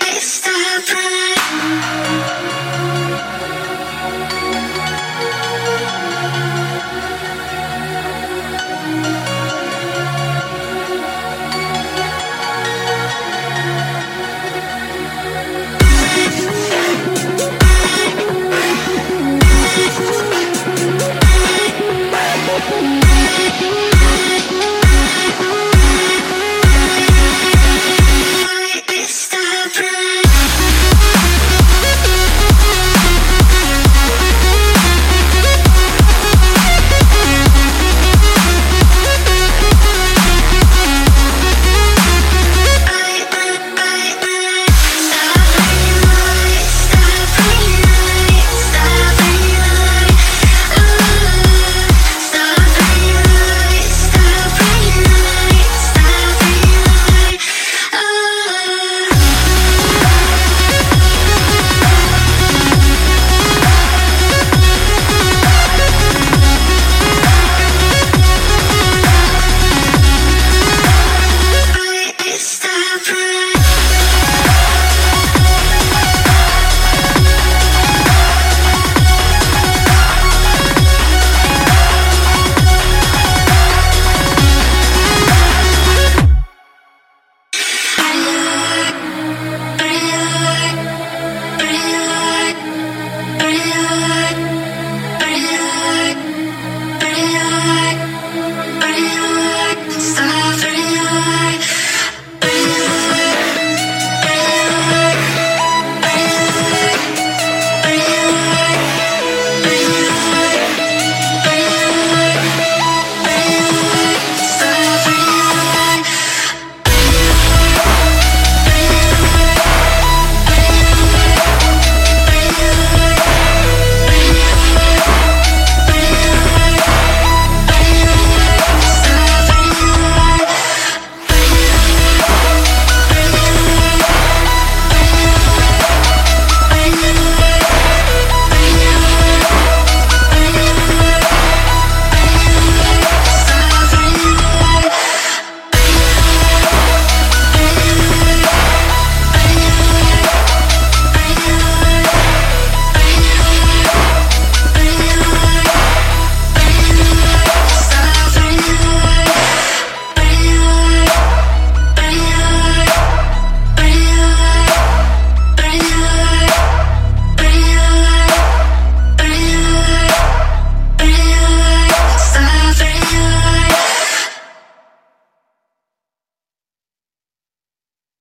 It's 0.00 0.51